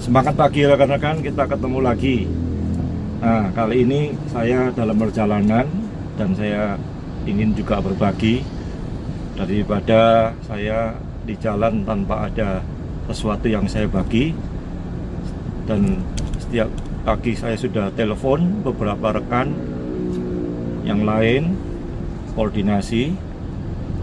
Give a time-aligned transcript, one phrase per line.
[0.00, 2.24] Semangat pagi rekan-rekan, kita ketemu lagi.
[3.20, 5.68] Nah, kali ini saya dalam perjalanan
[6.16, 6.80] dan saya
[7.28, 8.40] ingin juga berbagi
[9.36, 10.96] daripada saya
[11.28, 12.64] di jalan tanpa ada
[13.12, 14.32] sesuatu yang saya bagi.
[15.68, 16.00] Dan
[16.40, 16.72] setiap
[17.04, 19.52] pagi saya sudah telepon beberapa rekan
[20.88, 21.60] yang lain
[22.32, 23.12] koordinasi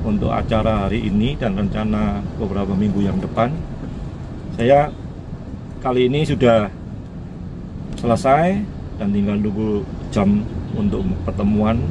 [0.05, 3.49] untuk acara hari ini dan rencana beberapa minggu yang depan.
[4.53, 4.93] Saya
[5.83, 6.69] kali ini sudah
[7.97, 8.61] selesai
[8.97, 10.41] dan tinggal nunggu jam
[10.77, 11.81] untuk pertemuan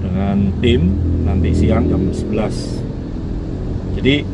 [0.00, 0.90] dengan tim
[1.26, 2.90] nanti siang jam 11
[4.00, 4.24] jadi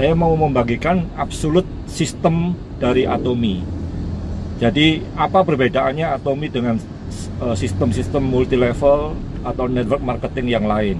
[0.00, 3.60] saya mau membagikan absolut sistem dari Atomi.
[4.56, 6.80] Jadi apa perbedaannya Atomi dengan
[7.44, 9.12] eh, sistem-sistem multi level
[9.44, 10.96] atau network marketing yang lain?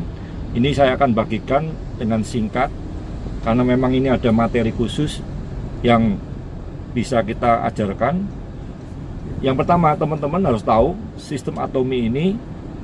[0.52, 2.68] Ini saya akan bagikan dengan singkat
[3.40, 5.24] karena memang ini ada materi khusus
[5.80, 6.20] yang
[6.90, 8.22] bisa kita ajarkan.
[9.40, 12.36] Yang pertama, teman-teman harus tahu sistem atomi ini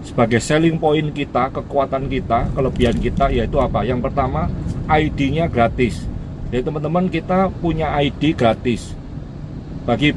[0.07, 3.83] sebagai selling point kita, kekuatan kita, kelebihan kita yaitu apa?
[3.83, 4.49] Yang pertama,
[4.87, 6.07] ID-nya gratis.
[6.49, 8.95] Jadi teman-teman kita punya ID gratis.
[9.83, 10.15] Bagi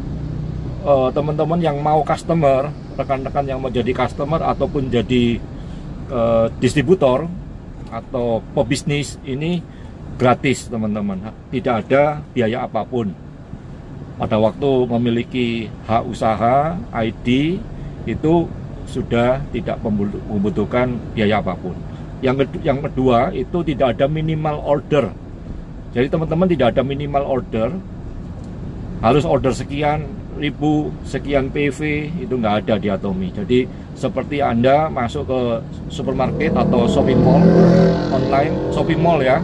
[0.85, 5.41] uh, teman-teman yang mau customer, rekan-rekan yang mau jadi customer ataupun jadi
[6.13, 7.25] uh, distributor
[7.89, 9.59] atau pebisnis ini
[10.15, 11.33] gratis teman-teman.
[11.49, 13.28] Tidak ada biaya apa pun
[14.19, 17.55] pada waktu memiliki hak usaha ID
[18.03, 18.33] itu
[18.83, 19.79] sudah tidak
[20.27, 21.71] membutuhkan biaya apa pun.
[22.19, 25.15] Yang kedua, yang kedua itu tidak ada minimal order.
[25.95, 27.71] Jadi teman-teman tidak ada minimal order.
[28.99, 30.03] Harus order sekian
[30.35, 33.31] ribu, sekian PV itu nggak ada di Atomi.
[33.31, 33.63] Jadi
[33.95, 35.39] seperti Anda masuk ke
[35.87, 37.43] supermarket atau shopping mall
[38.11, 39.39] online, shopping mall ya.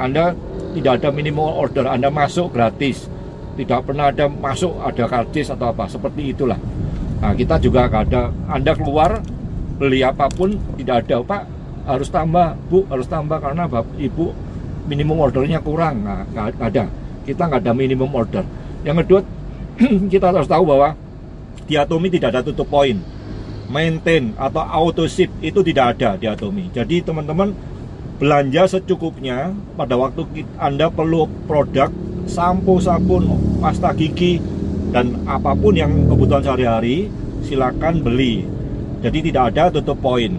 [0.00, 0.32] Anda
[0.72, 3.12] tidak ada minimal order, Anda masuk gratis
[3.56, 5.88] tidak pernah ada masuk ada karcis atau apa.
[5.88, 6.60] Seperti itulah.
[7.20, 8.30] Nah kita juga ada.
[8.46, 9.24] Anda keluar
[9.80, 11.24] beli apa pun tidak ada.
[11.24, 11.42] Pak
[11.88, 12.54] harus tambah.
[12.68, 14.36] Bu harus tambah karena bapak ibu
[14.86, 16.06] minimum ordernya kurang.
[16.06, 16.84] Nah, nggak ada.
[17.26, 18.44] Kita nggak ada minimum order.
[18.86, 19.20] Yang kedua
[20.12, 20.94] kita harus tahu bahwa
[21.66, 22.96] di Atomi tidak ada tutup poin.
[23.66, 26.70] Maintain atau auto ship itu tidak ada di Atomi.
[26.70, 27.50] Jadi teman-teman
[28.16, 31.90] belanja secukupnya pada waktu Anda perlu produk
[32.26, 34.42] sampo, sabun, pasta gigi,
[34.90, 37.08] dan apa pun yang kebutuhan sehari-hari,
[37.46, 38.44] silakan beli.
[39.00, 40.34] Jadi tidak ada tutup poin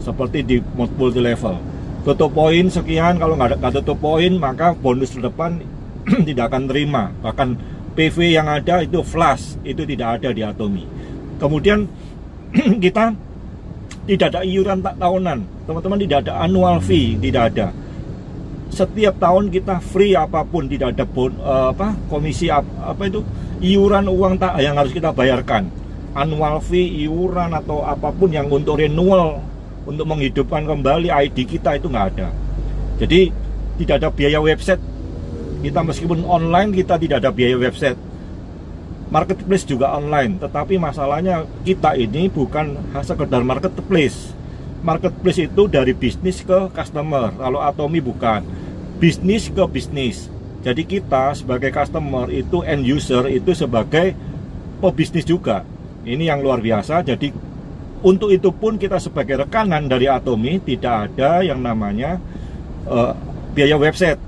[0.00, 1.56] seperti di multi level.
[2.04, 5.60] Tutup poin sekian, kalau nggak ada tutup poin maka bonus depan
[6.28, 7.12] tidak akan terima.
[7.20, 7.48] Bahkan
[7.96, 10.84] PV yang ada itu flash, itu tidak ada di Atomi.
[11.36, 11.84] Kemudian
[12.84, 13.12] kita
[14.08, 17.68] tidak ada iuran tak tahunan, teman-teman tidak ada annual fee, tidak ada
[18.70, 23.20] setiap tahun kita free apa pun tidak ada bon, uh, apa komisi apa, apa itu
[23.60, 25.66] iuran uang tak yang harus kita bayarkan.
[26.14, 29.42] Annual fee iuran atau apa pun yang untuk renewal
[29.86, 32.28] untuk menghidupkan kembali ID kita itu nggak ada.
[33.02, 33.30] Jadi
[33.82, 34.82] tidak ada biaya website.
[35.60, 37.98] Kita meskipun online kita tidak ada biaya website.
[39.10, 40.38] Marketplace juga online.
[40.38, 44.34] Tetapi masalahnya kita ini bukan sekedar marketplace.
[44.80, 47.34] Marketplace itu dari bisnis ke customer.
[47.36, 48.59] Kalau Atomi bukan
[49.00, 50.28] bisnis ke bisnis.
[50.60, 54.12] Jadi kita sebagai customer itu end user itu sebagai
[54.84, 55.64] pebisnis juga.
[56.04, 57.00] Ini yang luar biasa.
[57.00, 57.32] Jadi
[58.04, 62.20] untuk itu pun kita sebagai rekanan dari Atomi tidak ada yang namanya
[62.84, 63.16] uh,
[63.56, 64.20] biaya website.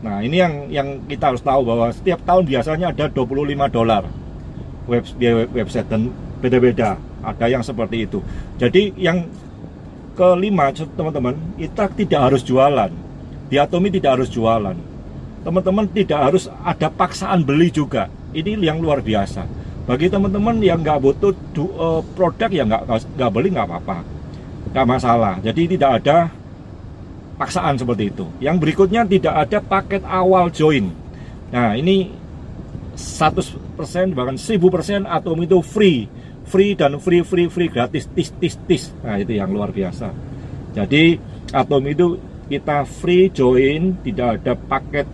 [0.00, 4.08] Nah ini yang yang kita harus tahu bahwa setiap tahun biasanya ada 25 dolar
[4.88, 5.88] web biaya website.
[5.92, 6.08] Dan
[6.40, 6.96] beda-beda.
[7.20, 8.24] Ada yang seperti itu.
[8.56, 9.28] Jadi yang
[10.16, 13.05] kelima teman-teman kita tidak harus jualan
[13.46, 14.76] di Atomi tidak harus jualan.
[15.46, 18.10] Teman-teman tidak harus ada paksaan beli juga.
[18.34, 19.46] Ini yang luar biasa.
[19.86, 22.82] Bagi teman-teman yang nggak butuh du, uh, produk ya nggak
[23.14, 24.02] nggak beli nggak apa-apa.
[24.74, 25.34] Nggak masalah.
[25.38, 26.26] Jadi tidak ada
[27.38, 28.26] paksaan seperti itu.
[28.42, 30.90] Yang berikutnya tidak ada paket awal join.
[31.54, 32.10] Nah ini
[32.98, 36.10] 100% bahkan 1000% Atom itu free.
[36.50, 38.10] Free dan free free free gratis.
[38.10, 38.90] Tis tis tis.
[39.06, 40.10] Nah itu yang luar biasa.
[40.74, 41.16] Jadi
[41.54, 45.06] atom itu kita free join tidak ada paket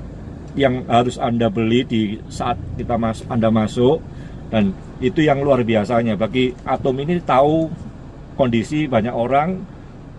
[0.52, 4.04] yang harus anda beli di saat kita mas anda masuk.
[4.52, 6.12] Dan itu yang luar biasanya.
[6.12, 7.72] Bagi atom ini tahu
[8.36, 9.64] kondisi banyak orang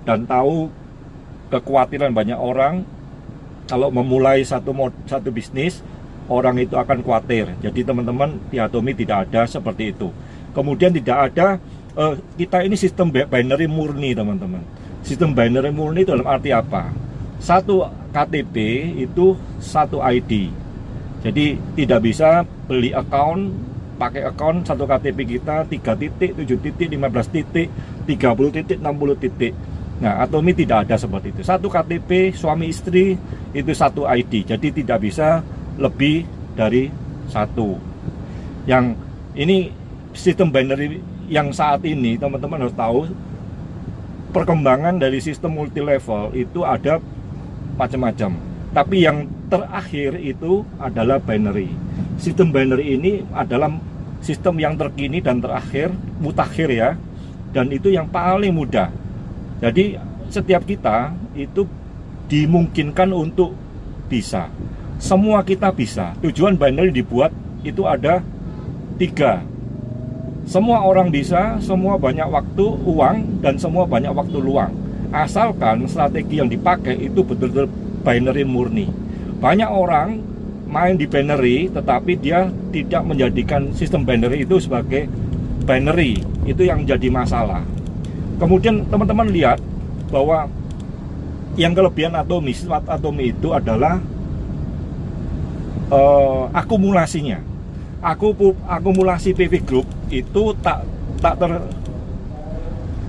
[0.09, 0.73] dan tahu
[1.53, 2.81] kekhawatiran banyak orang.
[3.69, 5.79] Kalau memulai satu mod, satu bisnis
[6.27, 7.53] orang itu akan khawatir.
[7.61, 10.09] Jadi teman-teman di atomi tidak ada seperti itu.
[10.51, 11.61] Kemudian tidak ada
[11.95, 16.89] uh, kita ini sistem binary murni teman-teman sistem binary murni dalam arti apa
[17.43, 17.85] satu
[18.15, 18.55] KTP
[19.03, 20.63] itu satu ID
[21.23, 23.55] Jadi tidak bisa beli account
[23.95, 27.67] pakai account satu KTP kita 3 titik, 7 titik, 15 titik,
[28.03, 29.53] 30 titik, 60 titik.
[30.03, 31.41] Nah, Atomi tidak ada seperti itu.
[31.47, 33.15] Satu KTP suami istri
[33.55, 34.43] itu satu ID.
[34.43, 35.39] Jadi tidak bisa
[35.79, 36.27] lebih
[36.59, 36.91] dari
[37.31, 37.79] satu.
[38.67, 38.99] Yang
[39.39, 39.71] ini
[40.11, 40.99] sistem binary
[41.31, 43.07] yang saat ini teman-teman harus tahu
[44.33, 46.97] perkembangan dari sistem multi level itu ada
[47.77, 48.33] macam-macam.
[48.73, 51.69] Tapi yang terakhir itu adalah binary.
[52.17, 53.69] Sistem binary ini adalah
[54.25, 56.97] sistem yang terkini dan terakhir, mutakhir ya.
[57.53, 58.89] Dan itu yang paling mudah.
[59.61, 59.93] Jadi
[60.33, 61.69] setiap kita itu
[62.25, 63.53] dimungkinkan untuk
[64.09, 64.49] bisa.
[64.97, 66.17] Semua kita bisa.
[66.25, 67.29] Tujuan binary dibuat
[67.61, 68.25] itu ada
[68.97, 69.45] tiga.
[70.43, 74.75] Semua orang bisa, semua banyak waktu, uang, dan semua banyak waktu luang.
[75.15, 77.71] Asalkan strategi yang dipakai itu betul-betul
[78.03, 78.91] binary murni.
[79.39, 80.19] Banyak orang
[80.67, 85.07] main di binary tetapi dia tidak menjadikan sistem binary itu sebagai
[85.63, 86.19] binary.
[86.43, 87.63] Itu yang jadi masalah.
[88.35, 89.63] Kemudian teman-teman lihat
[90.11, 90.51] bahwa
[91.55, 94.01] yang kelebihan atomi sifat atomi itu adalah
[95.87, 97.39] uh, akumulasinya.
[98.03, 98.35] Aku
[98.67, 99.87] akumulasi PV group
[100.21, 100.85] itu tak
[101.23, 101.51] tak ter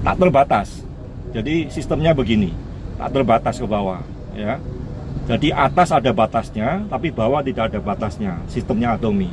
[0.05, 0.69] tak terbatas.
[1.35, 2.55] Jadi sistemnya begini,
[2.97, 4.01] tak terbatas ke bawah,
[4.39, 4.63] ya.
[5.25, 8.39] Jadi atas ada batasnya, tapi bawah tidak ada batasnya.
[8.47, 9.33] Sistemnya atomi.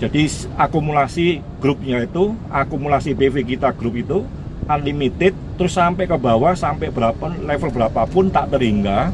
[0.00, 0.24] Jadi
[0.56, 4.24] akumulasi grupnya itu, akumulasi PV kita grup itu
[4.64, 9.12] unlimited, terus sampai ke bawah sampai berapa level berapapun tak terhingga.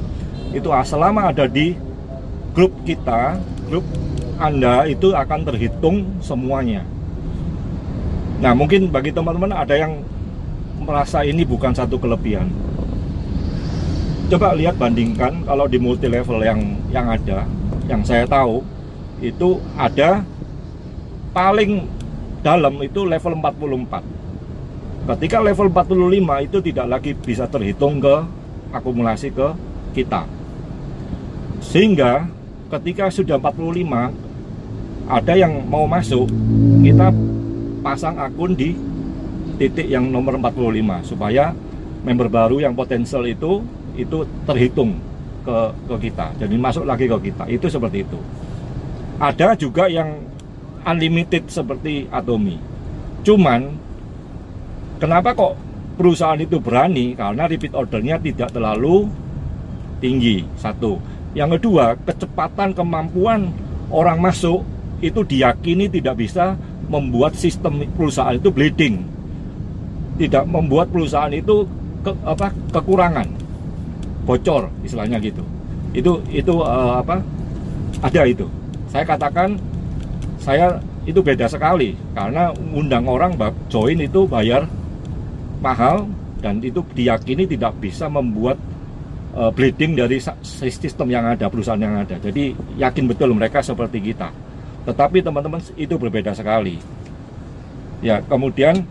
[0.55, 1.75] Itu selama ada di
[2.55, 3.83] grup kita, grup
[4.39, 6.87] Anda itu akan terhitung semuanya.
[8.45, 10.05] Nah mungkin bagi teman-teman ada yang
[10.85, 12.53] merasa ini bukan satu kelebihan.
[14.29, 16.61] Coba lihat bandingkan kalau di multi level yang
[16.93, 17.49] yang ada
[17.89, 18.61] yang saya tahu
[19.25, 20.21] itu ada
[21.33, 21.89] paling
[22.45, 24.05] dalam itu level 44
[25.17, 28.17] ketika level 45 itu tidak lagi bisa terhitung ke
[28.77, 29.57] akumulasi ke
[29.97, 30.29] kita.
[31.65, 32.29] Sehingga
[32.69, 34.13] ketika sudah 45
[35.09, 36.29] ada yang mau masuk
[36.85, 37.09] kita
[37.85, 38.73] pasang akun di
[39.61, 41.53] titik yang nomor 45 supaya
[42.01, 43.61] member baru yang potensial itu
[43.95, 44.97] itu terhitung
[45.45, 46.33] ke ke kita.
[46.41, 47.45] Jadi masuk lagi ke kita.
[47.53, 48.19] Itu seperti itu.
[49.21, 50.25] Ada juga yang
[50.83, 52.57] unlimited seperti Atomi.
[53.23, 53.77] Cuman
[54.99, 55.55] kenapa kok
[56.01, 57.15] perusahaan itu berani?
[57.15, 59.07] Karena repeat ordernya tidak terlalu
[60.01, 60.43] tinggi.
[60.59, 60.99] Satu.
[61.37, 63.53] Yang kedua kecepatan kemampuan
[63.93, 64.65] orang masuk
[65.03, 66.57] itu diyakini tidak bisa
[66.89, 69.03] membuat sistem perusahaan itu bleeding.
[70.15, 71.67] Tidak membuat perusahaan itu
[72.07, 73.27] ke, apa kekurangan.
[74.25, 75.43] Bocor istilahnya gitu.
[75.93, 77.21] Itu itu uh, apa
[78.01, 78.47] ada itu.
[78.89, 79.59] Saya katakan
[80.39, 81.99] saya itu beda sekali.
[82.15, 83.35] Karena undang orang
[83.69, 84.65] join itu bayar
[85.61, 86.07] mahal
[86.41, 88.61] dan itu diyakini tidak bisa membuat
[89.35, 92.21] uh, bleeding dari sistem yang ada perusahaan yang ada.
[92.23, 94.44] Jadi yakin betul mereka seperti kita
[94.85, 96.79] tetapi teman-teman itu berbeda sekali.
[98.05, 98.85] Ya kemudian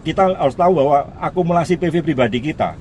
[0.00, 2.72] kita harus tahu bahwa akumulasi PV pribadi kita.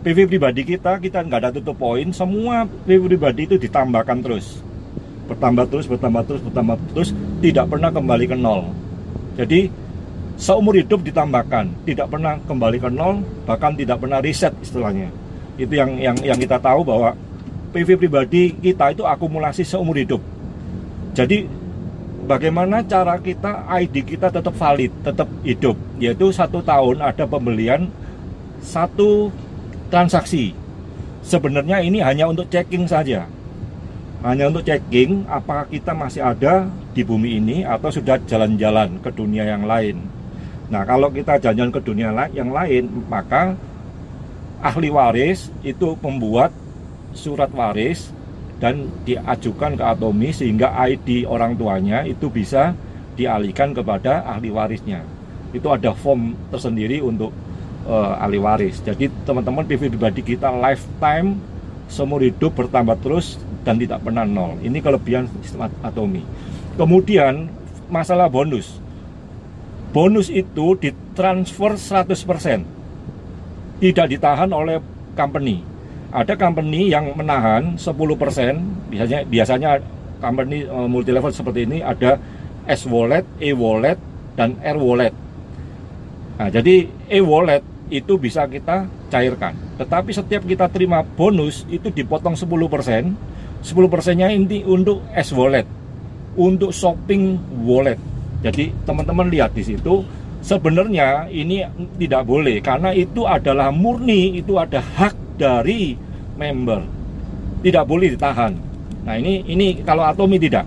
[0.00, 4.64] PV pribadi kita kita nggak ada tutup poin semua PV pribadi itu ditambahkan terus.
[5.28, 7.10] Bertambah terus bertambah terus bertambah terus
[7.44, 8.72] tidak pernah kembali ke nol.
[9.36, 9.68] Jadi
[10.40, 15.12] seumur hidup ditambahkan tidak pernah kembali ke nol bahkan tidak pernah reset istilahnya.
[15.60, 17.12] Itu yang yang yang kita tahu bahwa
[17.76, 20.24] PV pribadi kita itu akumulasi seumur hidup.
[21.12, 21.65] Jadi
[22.26, 27.86] bagaimana cara kita ID kita tetap valid tetap hidup yaitu satu tahun ada pembelian
[28.60, 29.30] satu
[29.88, 30.52] transaksi.
[31.22, 33.26] Sebenarnya ini hanya untuk checking saja.
[34.26, 39.46] Hanya untuk checking apakah kita masih ada di bumi ini atau sudah jalan-jalan ke dunia
[39.46, 40.02] yang lain.
[40.66, 43.54] Nah, kalau kita jalan-jalan ke dunia yang lain, maka
[44.58, 46.50] ahli waris itu membuat
[47.14, 48.10] surat waris
[48.56, 52.72] dan diajukan ke Atomi sehingga ID orang tuanya itu bisa
[53.16, 55.04] dialihkan kepada ahli warisnya.
[55.52, 57.32] Itu ada form tersendiri untuk
[57.88, 58.80] uh, ahli waris.
[58.80, 61.36] Jadi teman-teman PV pribadi kita lifetime
[61.86, 64.58] seumur hidup bertambah terus dan tidak pernah nol.
[64.60, 66.24] Ini kelebihan sistem atomi.
[66.76, 67.48] Kemudian
[67.88, 68.80] masalah bonus.
[69.94, 73.80] Bonus itu ditransfer 100%.
[73.80, 74.82] Tidak ditahan oleh
[75.16, 75.75] company.
[76.16, 79.70] Ada company yang menahan 10%, biasanya biasanya
[80.16, 82.16] company uh, multi level seperti ini ada
[82.64, 84.00] S wallet, E wallet
[84.32, 85.12] dan R wallet.
[86.40, 87.60] Nah, jadi E wallet
[87.92, 89.52] itu bisa kita cairkan.
[89.76, 92.48] Tetapi setiap kita terima bonus itu dipotong 10%.
[93.60, 95.68] 10 persennya inti untuk S wallet.
[96.36, 97.96] untuk shopping wallet.
[98.44, 100.04] Jadi teman-teman lihat di situ
[100.44, 101.64] sebenarnya ini
[101.96, 105.96] tidak boleh karena itu adalah murni itu ada hak dari
[106.36, 106.80] member.
[107.64, 108.52] Tidak boleh ditahan.
[109.02, 110.64] Nah, ini ini kalau Atomi tidak.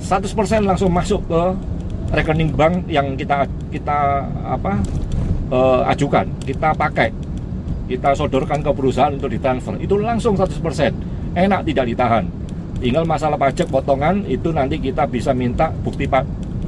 [0.00, 0.30] 100%
[0.68, 1.42] langsung masuk ke
[2.12, 4.78] rekening bank yang kita kita apa
[5.50, 7.10] uh, ajukan, kita pakai.
[7.84, 9.76] Kita sodorkan ke perusahaan untuk ditransfer.
[9.80, 11.36] Itu langsung 100%.
[11.36, 12.24] Enak tidak ditahan
[12.84, 16.04] tinggal masalah pajak potongan itu nanti kita bisa minta bukti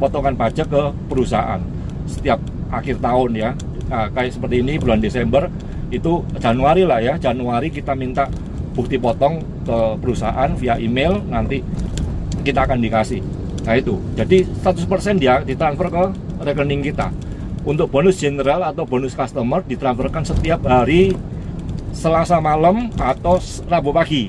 [0.00, 1.60] potongan pajak ke perusahaan
[2.08, 2.40] setiap
[2.72, 3.50] akhir tahun ya
[3.92, 5.52] nah, kayak seperti ini bulan Desember
[5.90, 8.26] itu Januari lah ya Januari kita minta
[8.74, 11.62] bukti potong ke perusahaan via email nanti
[12.42, 13.22] kita akan dikasih
[13.66, 16.04] nah itu jadi 100% dia ditransfer ke
[16.42, 17.10] rekening kita
[17.66, 21.14] untuk bonus general atau bonus customer ditransferkan setiap hari
[21.96, 23.40] Selasa malam atau
[23.72, 24.28] Rabu pagi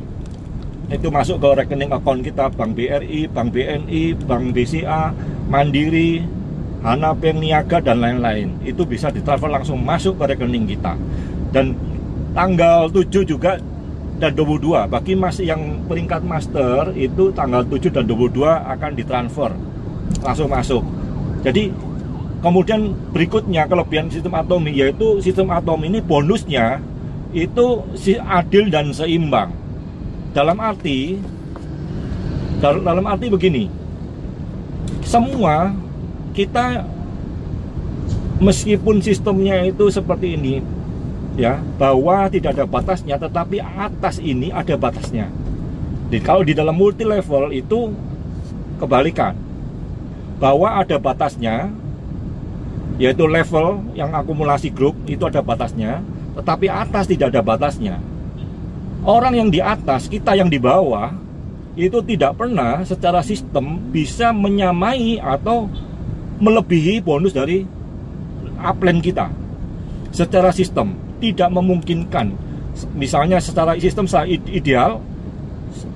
[0.87, 5.11] itu masuk ke rekening akun kita Bank BRI, Bank BNI, Bank BCA,
[5.51, 6.23] Mandiri,
[6.79, 8.55] Hana Bank Niaga dan lain-lain.
[8.63, 10.95] Itu bisa ditransfer langsung masuk ke rekening kita.
[11.57, 11.73] Dan
[12.37, 13.57] tanggal 7 juga
[14.21, 19.49] dan 22 bagi mas yang peringkat master itu tanggal 7 dan 22 akan ditransfer.
[20.21, 20.85] Langsung masuk.
[21.41, 21.73] Jadi
[22.45, 26.77] kemudian berikutnya kelebihan sistem atom yaitu sistem atom ini bonusnya
[27.33, 29.49] itu si adil dan seimbang.
[30.37, 31.17] Dalam arti
[32.61, 33.65] dalam arti begini.
[35.01, 35.73] Semua
[36.37, 36.85] kita
[38.37, 40.76] meskipun sistemnya itu seperti ini
[41.38, 45.29] ya bahwa tidak ada batasnya tetapi atas ini ada batasnya.
[46.10, 47.94] Jadi kalau di dalam multi level itu
[48.82, 49.38] kebalikan.
[50.38, 51.70] Bahwa ada batasnya
[52.98, 56.01] yaitu level yang akumulasi grup itu ada batasnya
[56.38, 57.98] tetapi atas tidak ada batasnya.
[59.01, 61.10] Orang yang di atas, kita yang di bawah
[61.77, 65.70] itu tidak pernah secara sistem bisa menyamai atau
[66.38, 67.65] melebihi bonus dari
[68.62, 69.29] upline kita.
[70.13, 72.33] Secara sistem tidak memungkinkan.
[72.93, 75.01] Misalnya secara sistem ideal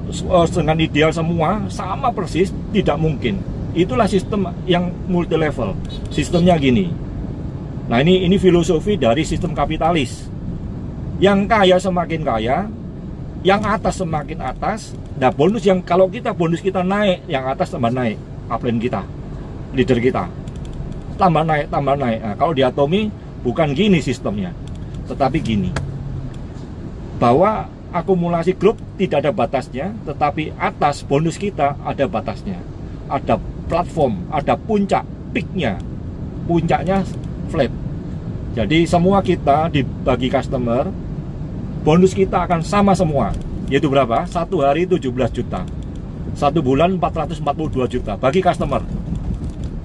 [0.09, 3.37] eh, dengan ideal semua sama persis tidak mungkin.
[3.71, 5.77] Itulah sistem yang multi level.
[6.11, 6.91] Sistemnya gini.
[7.87, 10.27] Nah, ini ini filosofi dari sistem kapitalis.
[11.21, 12.57] Yang kaya semakin kaya,
[13.41, 17.89] yang atas semakin atas nah bonus yang kalau kita bonus kita naik yang atas tambah
[17.89, 18.17] naik
[18.49, 19.01] upline kita
[19.73, 20.29] leader kita
[21.17, 23.09] tambah naik tambah naik nah, kalau di Atomi
[23.41, 24.53] bukan gini sistemnya
[25.11, 25.71] tetapi gini
[27.19, 32.57] bahwa akumulasi grup tidak ada batasnya tetapi atas bonus kita ada batasnya.
[33.11, 33.35] Ada
[33.67, 35.03] platform ada puncak
[35.35, 35.77] peaknya.
[36.47, 37.03] Puncaknya
[37.51, 37.69] flat.
[38.55, 40.89] Jadi semua kita dibagi customer
[41.83, 43.35] bonus kita akan sama semua.
[43.67, 44.23] Yaitu berapa?
[44.27, 45.61] satu hari 17 juta.
[46.35, 48.81] Satu bulan 442 juta bagi customer.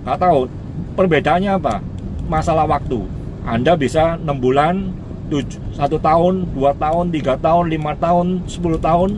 [0.07, 0.47] Nggak tahu
[0.95, 1.83] perbedaannya apa?
[2.31, 3.03] Masalah waktu.
[3.47, 4.91] Anda bisa 6 bulan
[5.31, 9.11] 1 tahun 2 tahun 3 tahun 5 tahun 10 tahun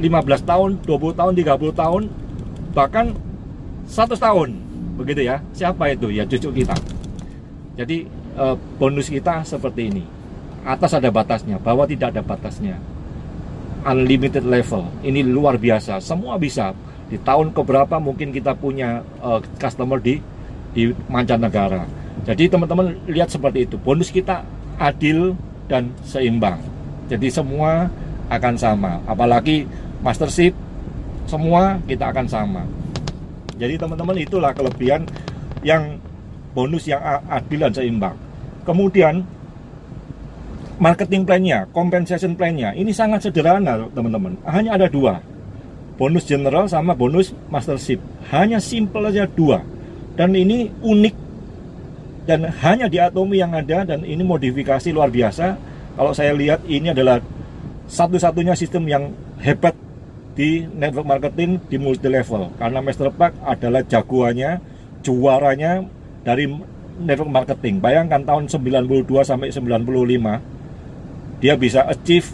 [0.00, 2.02] 15 tahun 20 tahun 30 tahun
[2.76, 3.06] bahkan
[3.88, 4.48] 100 tahun
[5.00, 6.76] begitu ya siapa itu ya cucu kita
[7.74, 8.04] jadi
[8.36, 10.04] eh, bonus kita seperti ini
[10.64, 12.76] atas ada batasnya, bawah tidak ada batasnya.
[13.80, 16.04] Unlimited level, ini luar biasa.
[16.04, 16.76] Semua bisa.
[17.08, 20.20] Di tahun keberapa mungkin kita punya uh, customer di
[20.76, 21.88] di mancanegara.
[22.28, 23.80] Jadi teman-teman lihat seperti itu.
[23.80, 24.44] Bonus kita
[24.80, 25.36] adil
[25.68, 26.58] dan seimbang.
[27.12, 27.92] Jadi semua
[28.32, 28.98] akan sama.
[29.04, 29.68] Apalagi
[30.00, 30.56] mastership
[31.28, 32.62] semua kita akan sama.
[33.60, 35.04] Jadi teman-teman itulah kelebihan
[35.60, 36.00] yang
[36.56, 38.16] bonus yang adil dan seimbang.
[38.64, 39.22] Kemudian
[40.80, 44.34] marketing plan-nya, compensation plan-nya ini sangat sederhana teman-teman.
[44.48, 45.20] Hanya ada dua,
[46.00, 48.00] bonus general sama bonus mastership.
[48.32, 49.60] Hanya simple aja dua.
[50.16, 51.29] Dan ini unik
[52.28, 55.56] dan hanya di Atomi yang ada dan ini modifikasi luar biasa.
[55.96, 57.20] Kalau saya lihat ini adalah
[57.90, 59.04] satu-satunya sistem yang
[59.42, 59.74] hebat
[60.36, 64.62] di network marketing di multi level karena Master Pack adalah jagoannya,
[65.02, 65.84] juaranya
[66.22, 66.46] dari
[67.00, 67.82] network marketing.
[67.82, 70.60] Bayangkan tahun 92 sampai 95
[71.40, 72.28] dia bisa achieve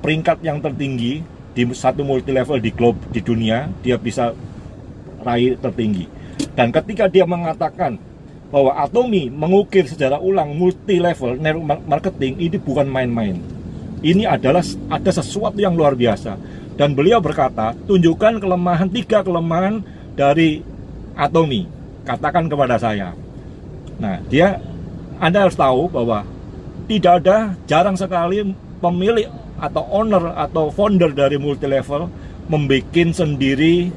[0.00, 1.20] peringkat yang tertinggi
[1.56, 4.36] di satu multi level di globe di dunia dia bisa
[5.24, 6.06] raih tertinggi
[6.52, 7.96] dan ketika dia mengatakan
[8.50, 13.36] bahwa Atomi mengukir sejarah ulang multi level network marketing ini bukan main-main.
[14.04, 14.62] Ini adalah
[14.92, 16.38] ada sesuatu yang luar biasa.
[16.76, 19.80] Dan beliau berkata tunjukkan kelemahan tiga kelemahan
[20.14, 20.60] dari
[21.16, 21.64] Atomi
[22.04, 23.16] katakan kepada saya.
[23.96, 24.60] Nah dia
[25.16, 26.22] anda harus tahu bahwa
[26.86, 28.44] tidak ada jarang sekali
[28.78, 29.26] pemilik
[29.56, 32.12] atau owner atau founder dari multi level
[32.46, 33.90] membuat sendiri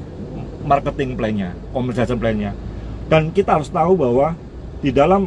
[0.64, 2.52] marketing plan-nya, compensation plan-nya.
[3.10, 4.38] Dan kita harus tahu bahwa
[4.78, 5.26] di dalam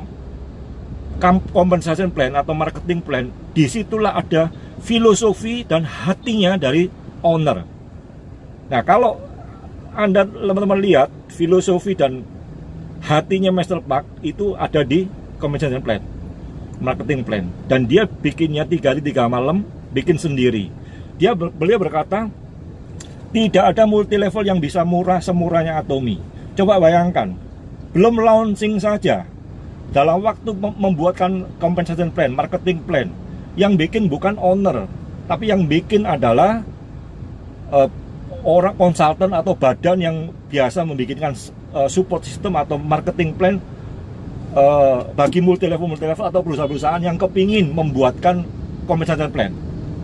[1.51, 4.47] compensation plan atau marketing plan, di situlah ada
[4.79, 6.87] filosofi dan hatinya dari
[7.19, 7.63] owner.
[8.71, 9.19] Nah, kalau
[9.93, 12.23] Anda teman-teman lihat filosofi dan
[13.03, 15.05] hatinya Master Park itu ada di
[15.37, 15.99] compensation plan,
[16.79, 17.45] marketing plan.
[17.67, 20.71] Dan dia bikinnya tiga hari tiga malam, bikin sendiri.
[21.19, 22.31] Dia beliau berkata,
[23.35, 26.17] tidak ada multi level yang bisa murah semurahnya Atomi.
[26.57, 27.33] Coba bayangkan,
[27.93, 29.29] belum launching saja,
[29.93, 33.07] dalam waktu membuatkan compensation plan, marketing plan,
[33.53, 34.89] yang bikin bukan owner,
[35.29, 36.65] tapi yang bikin adalah
[37.69, 37.85] uh,
[38.41, 40.17] orang konsultan atau badan yang
[40.49, 41.37] biasa membuatkan
[41.71, 43.55] uh, support system atau marketing plan
[44.57, 48.41] uh, bagi multi level multi level atau perusahaan-perusahaan yang kepingin membuatkan
[48.89, 49.53] compensation plan.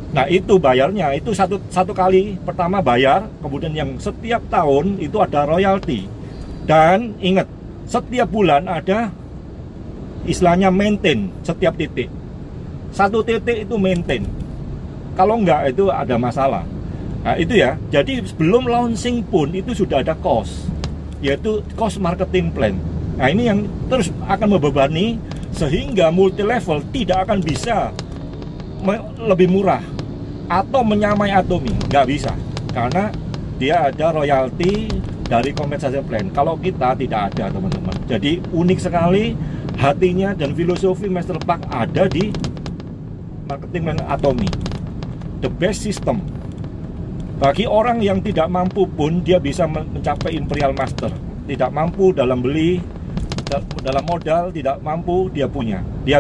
[0.09, 5.45] Nah itu bayarnya itu satu satu kali pertama bayar, kemudian yang setiap tahun itu ada
[5.49, 6.05] royalti
[6.69, 7.49] dan ingat
[7.89, 9.09] setiap bulan ada
[10.29, 12.05] istilahnya maintain setiap titik.
[12.93, 14.21] Satu titik itu maintain.
[15.17, 16.63] Kalau enggak itu ada masalah.
[17.25, 17.81] Nah itu ya.
[17.89, 20.69] Jadi sebelum launching pun itu sudah ada cost
[21.19, 22.77] yaitu cost marketing plan.
[23.17, 25.19] Nah ini yang terus akan membebani
[25.51, 27.91] sehingga multi level tidak akan bisa
[29.19, 29.83] lebih murah
[30.47, 31.73] atau menyamai Atomi.
[31.89, 32.31] Nggak bisa
[32.71, 33.11] karena
[33.59, 34.87] dia ada royalti
[35.29, 36.25] dari compensation plan.
[36.33, 37.95] Kalau kita tidak ada teman-teman.
[38.09, 39.37] Jadi unik sekali
[39.77, 42.33] hatinya dan filosofi Master Park ada di
[43.45, 44.49] marketing dan atomi.
[45.45, 46.25] The best system.
[47.39, 51.13] Bagi orang yang tidak mampu pun dia bisa mencapai Imperial Master.
[51.47, 52.83] Tidak mampu dalam beli,
[53.79, 55.79] dalam modal, tidak mampu dia punya.
[56.03, 56.19] Dia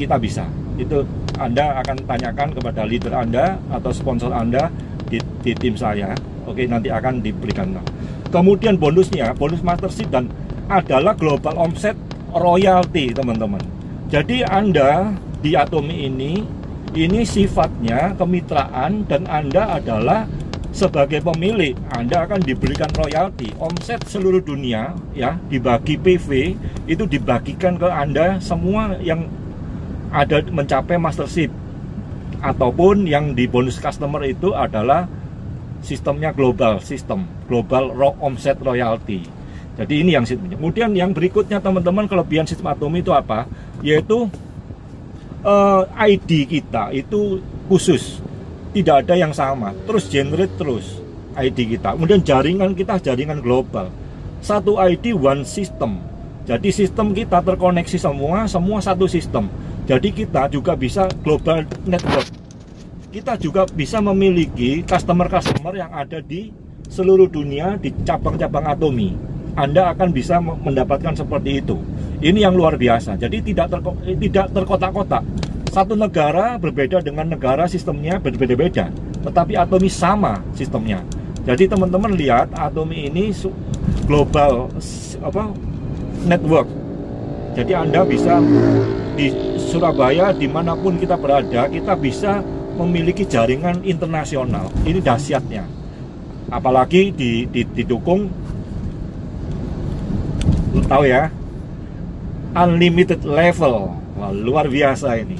[0.00, 0.48] kita bisa.
[0.80, 1.04] Itu
[1.36, 4.72] Anda akan tanyakan kepada leader Anda atau sponsor Anda
[5.06, 6.16] di, di tim saya.
[6.48, 7.76] Oke, nanti akan diberikan.
[8.34, 10.26] Kemudian bonusnya, bonus mastership dan
[10.66, 11.94] adalah global omset
[12.34, 13.62] royalty, teman-teman.
[14.10, 16.42] Jadi Anda di Atomi ini
[16.98, 20.26] ini sifatnya kemitraan dan Anda adalah
[20.74, 26.58] sebagai pemilik Anda akan diberikan royalti omset seluruh dunia ya dibagi PV
[26.90, 29.30] itu dibagikan ke Anda semua yang
[30.10, 31.54] ada mencapai mastership
[32.42, 35.06] ataupun yang di bonus customer itu adalah
[35.84, 39.22] sistemnya global sistem global rock omset royalty.
[39.74, 40.56] Jadi ini yang sistemnya.
[40.56, 43.44] Kemudian yang berikutnya teman-teman kelebihan sistem atomi itu apa?
[43.84, 44.30] Yaitu
[45.44, 48.18] uh, eh, ID kita itu khusus.
[48.74, 49.70] Tidak ada yang sama.
[49.86, 50.98] Terus generate terus
[51.36, 51.94] ID kita.
[51.94, 53.90] Kemudian jaringan kita jaringan global.
[54.40, 56.00] Satu ID one system.
[56.44, 59.50] Jadi sistem kita terkoneksi semua semua satu sistem.
[59.84, 62.43] Jadi kita juga bisa global network
[63.14, 66.50] kita juga bisa memiliki customer-customer yang ada di
[66.90, 69.14] seluruh dunia di cabang-cabang atomi.
[69.54, 71.78] Anda akan bisa mendapatkan seperti itu.
[72.18, 73.14] Ini yang luar biasa.
[73.14, 75.22] Jadi tidak terko tidak terkotak-kotak.
[75.70, 78.90] Satu negara berbeda dengan negara sistemnya berbeda-beda,
[79.22, 80.98] tetapi atomi sama sistemnya.
[81.46, 83.30] Jadi teman-teman lihat atomi ini
[84.10, 84.74] global
[85.22, 85.54] apa
[86.26, 86.66] network.
[87.54, 88.42] Jadi Anda bisa
[89.14, 92.42] di Surabaya di mana pun kita berada, kita bisa
[92.74, 94.70] memiliki jaringan internasional.
[94.82, 95.64] Ini dahsyatnya.
[96.50, 98.28] Apalagi di, di, didukung
[100.86, 101.30] tahu ya
[102.54, 103.94] unlimited level.
[104.14, 105.38] Wah, luar biasa ini.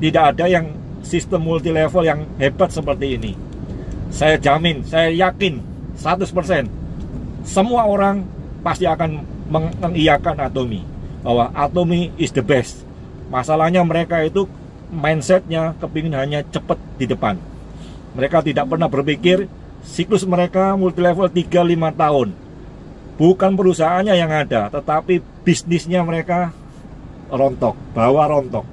[0.00, 0.68] Tidak ada yang
[1.00, 3.32] sistem multi level yang hebat seperti ini.
[4.12, 5.60] Saya jamin saya yakin
[5.96, 6.68] 100%
[7.44, 8.24] semua orang
[8.64, 9.20] pasti akan
[9.80, 10.80] mengiyakan Atomi
[11.20, 12.84] bahwa Atomi is the best.
[13.28, 14.48] Masalahnya mereka itu
[14.94, 17.34] mindsetnya kepingin hanya cepat di depan.
[18.14, 19.50] Mereka tidak pernah berpikir
[19.82, 21.50] siklus mereka multi level 3-5
[21.98, 22.28] tahun.
[23.14, 26.50] Bukan perusahaannya yang ada, tetapi bisnisnya mereka
[27.30, 28.66] rontok, bawa rontok.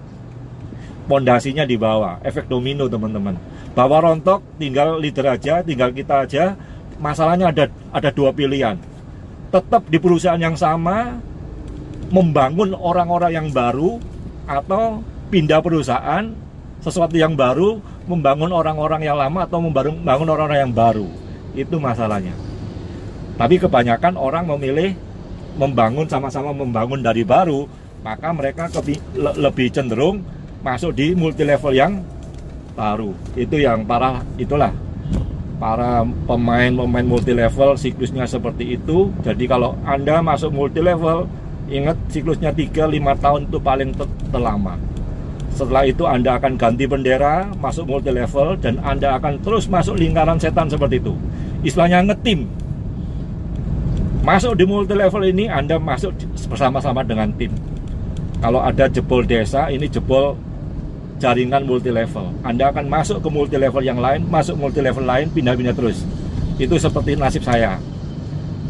[1.06, 3.38] Pondasinya di bawah, efek domino teman-teman.
[3.74, 6.58] Bawa rontok, tinggal leader aja, tinggal kita aja.
[7.02, 8.78] Masalahnya ada ada dua pilihan.
[9.50, 11.18] Tetap di perusahaan yang sama,
[12.10, 14.00] membangun orang-orang yang baru,
[14.48, 16.36] atau pindah perusahaan
[16.84, 21.08] sesuatu yang baru membangun orang-orang yang lama atau membangun orang-orang yang baru.
[21.56, 22.36] Itu masalahnya.
[23.39, 24.91] Tapi kebanyakan orang memilih
[25.56, 27.65] membangun sama-sama membangun dari baru
[28.02, 28.65] maka mereka
[29.15, 30.26] lebih cenderung
[30.65, 32.02] masuk di multi level yang
[32.74, 33.13] baru.
[33.38, 34.74] Itu yang para itulah
[35.62, 39.13] para pemain-pemain multi level siklusnya seperti itu.
[39.22, 41.30] Jadi kalau anda masuk multi level
[41.70, 43.89] ingat siklusnya 3-5 tahun itu paling
[44.34, 44.90] terlama
[45.52, 50.40] setelah itu Anda akan ganti bendera, masuk multi level, dan Anda akan terus masuk lingkaran
[50.40, 51.14] setan seperti itu.
[51.62, 52.48] Istilahnya ngetim.
[54.22, 56.14] masuk di multi level ini Anda masuk
[56.46, 57.50] bersama-sama dengan tim.
[58.38, 60.38] Kalau ada jebol desa ini jebol
[61.18, 62.30] jaringan multi level.
[62.46, 66.06] Anda akan masuk ke multi level yang lain masuk multi level lain pindah-pindah terus.
[66.62, 67.82] Itu seperti nasib saya.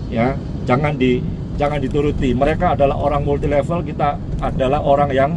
[0.08, 1.20] Ya jangan di
[1.60, 2.32] jangan dituruti.
[2.32, 5.32] Mereka adalah orang multi level kita adalah orang yang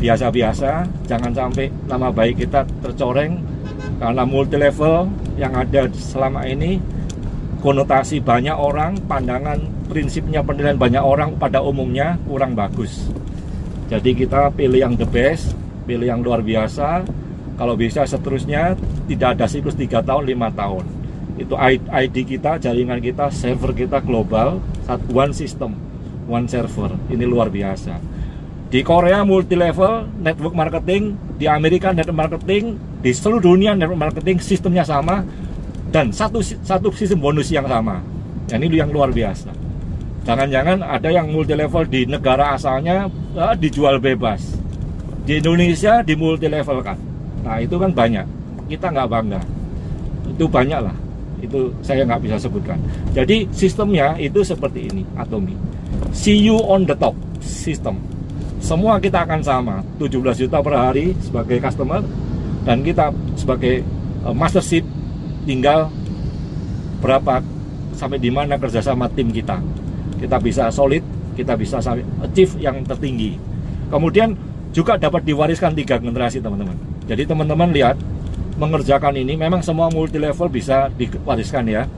[0.00, 3.36] biasa-biasa jangan sampai nama baik kita tercoreng
[4.00, 6.80] karena multi level yang ada selama ini.
[7.60, 9.60] Konotasi banyak orang pandangan
[9.92, 13.04] prinsipnya penilaian banyak orang pada umumnya kurang bagus.
[13.92, 15.52] Jadi kita pilih yang the best
[15.84, 17.04] pilih yang luar biasa.
[17.60, 20.84] Kalau bisa seterusnya tidak ada siklus 3 tahun 5 tahun.
[21.36, 21.52] Itu
[21.92, 24.64] ID kita jaringan kita server kita global
[25.12, 25.76] one system
[26.24, 26.96] one server.
[27.12, 28.09] Ini luar biasa
[28.70, 34.38] di Korea multi level network marketing di Amerika network marketing di seluruh dunia network marketing
[34.38, 35.26] sistemnya sama
[35.90, 37.98] dan satu satu sistem bonus yang sama.
[38.46, 39.50] Ini yang luar biasa.
[40.22, 44.54] Jangan-jangan ada yang multi level di negara asalnya uh, dijual bebas.
[45.26, 46.98] Di Indonesia di multi level kan
[47.42, 48.26] nah itu kan banyak.
[48.70, 49.42] Kita nggak bangga.
[50.30, 50.94] Itu banyak lah.
[51.42, 52.78] Itu saya nggak bisa sebutkan.
[53.18, 55.58] Jadi sistemnya itu seperti ini Atomi.
[56.14, 58.09] See you on the top sistem
[58.60, 59.76] semua kita akan sama.
[59.96, 62.04] 17 juta per hari sebagai customer
[62.68, 63.82] dan kita sebagai
[64.22, 64.84] uh, master seat
[65.48, 65.88] tinggal
[67.00, 67.40] berapa
[67.96, 69.58] sampai di mana kerjasama tim kita.
[70.20, 71.00] Kita bisa solid
[71.34, 71.80] kita bisa
[72.20, 73.40] achieve yang tertinggi.
[73.88, 74.36] Kemudian
[74.76, 76.76] juga dapat diwariskan tiga generasi teman-teman.
[77.08, 77.96] Jadi teman-teman lihat
[78.60, 81.88] mengerjakan ini memang semua multi level bisa diwariskan ya.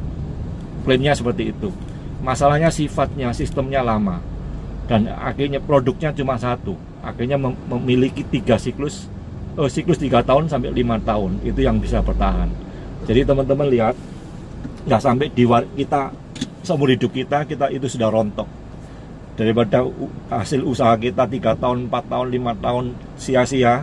[0.87, 1.75] Plannya seperti itu.
[2.22, 4.32] Masalahnya sifatnya sistemnya lama
[4.90, 6.75] dan akhirnya produknya cuma satu.
[7.03, 9.11] Akhirnya memiliki tiga siklus
[9.59, 11.38] oh, siklus tiga tahun sampai lima tahun.
[11.42, 12.51] Itu yang bisa bertahan.
[13.07, 13.95] Jadi teman-teman lihat
[14.87, 16.11] nggak sampai di kita
[16.62, 18.47] seumur hidup kita kita itu sudah rontok.
[19.33, 19.83] Daripada
[20.29, 23.83] hasil usaha kita tiga tahun, empat tahun, lima tahun sia-sia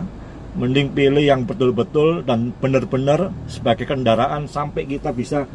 [0.50, 5.46] mending pilih yang betul-betul dan benar-benar sebagai kendaraan sampai kita bisa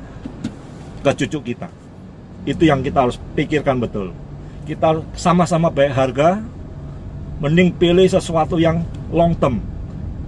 [1.04, 1.68] ke cucu kita.
[2.46, 4.25] Itu yang kita harus pikirkan betul
[4.66, 6.42] kita sama-sama baik harga
[7.40, 8.82] mending pilih sesuatu yang
[9.14, 9.62] long term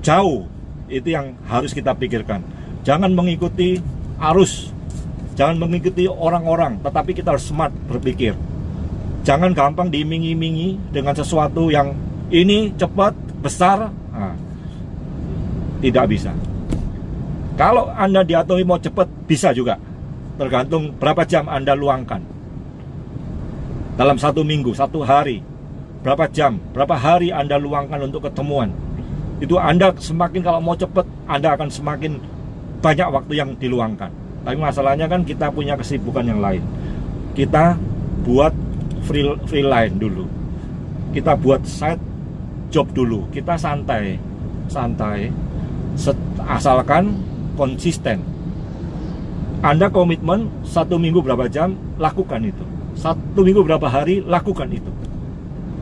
[0.06, 0.46] jauh
[0.88, 2.46] itu yang harus kita pikirkan
[2.86, 3.82] jangan mengikuti
[4.18, 4.78] arus
[5.38, 8.34] Jangan mengikuti orang-orang, tetapi kita harus smart berpikir.
[9.22, 11.94] Jangan gampang diiming-imingi dengan sesuatu yang
[12.34, 13.94] ini cepat, besar.
[13.94, 14.34] Nah,
[15.86, 16.34] tidak bisa.
[17.54, 19.78] Kalau Anda diatomi mau cepat, bisa juga.
[20.42, 22.37] Tergantung berapa jam Anda luangkan.
[23.98, 25.42] Dalam satu minggu, satu hari.
[26.06, 28.70] Berapa jam, berapa hari Anda luangkan untuk ketemuan.
[29.42, 32.22] Itu Anda semakin kalau mau cepat, Anda akan semakin
[32.78, 34.14] banyak waktu yang diluangkan.
[34.46, 36.62] Tapi masalahnya kan kita punya kesibukan yang lain.
[37.34, 37.74] Kita
[38.22, 38.54] buat
[39.10, 40.30] free free line dulu.
[41.18, 42.00] Kita buat side
[42.70, 43.26] job dulu.
[43.34, 44.22] Kita santai
[44.70, 45.34] santai
[46.46, 47.18] asalkan
[47.58, 48.22] konsisten.
[49.66, 54.90] Anda komitmen satu minggu berapa jam lakukan itu satu minggu berapa hari lakukan itu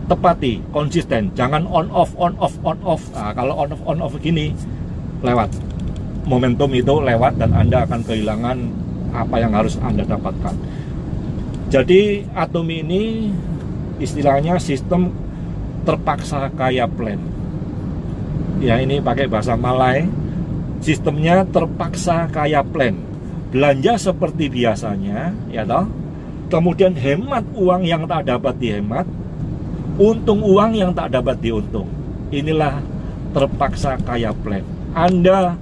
[0.05, 4.13] tepati konsisten jangan on off on off on off nah, kalau on off on off
[4.21, 4.53] gini
[5.25, 5.49] lewat
[6.25, 8.57] momentum itu lewat dan Anda akan kehilangan
[9.13, 10.53] apa yang harus Anda dapatkan.
[11.71, 13.31] Jadi atom ini
[14.01, 15.13] istilahnya sistem
[15.85, 17.21] terpaksa kaya plan.
[18.59, 20.09] Ya ini pakai bahasa Malay.
[20.83, 22.97] Sistemnya terpaksa kaya plan.
[23.49, 25.87] Belanja seperti biasanya, ya toh.
[26.55, 29.03] Kemudian hemat uang yang tak dapat dihemat,
[29.99, 31.83] untung uang yang tak dapat diuntung.
[32.31, 32.79] Inilah
[33.35, 34.63] terpaksa kaya plan.
[34.95, 35.59] Anda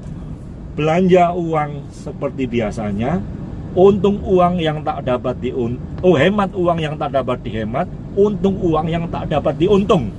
[0.78, 3.18] belanja uang seperti biasanya,
[3.74, 8.86] untung uang yang tak dapat diuntung, oh hemat uang yang tak dapat dihemat, untung uang
[8.86, 10.14] yang tak dapat diuntung.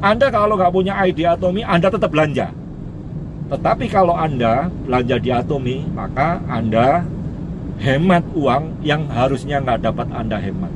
[0.00, 2.48] Anda kalau nggak punya ID Atomi, Anda tetap belanja.
[3.52, 7.04] Tetapi kalau Anda belanja di Atomi, maka Anda
[7.80, 10.72] hemat uang yang harusnya nggak dapat Anda hemat.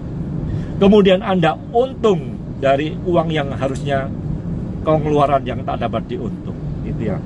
[0.81, 4.09] Kemudian Anda untung dari uang yang harusnya
[4.83, 6.57] pengeluaran yang tak dapat diuntung.
[6.83, 7.17] Itu ya.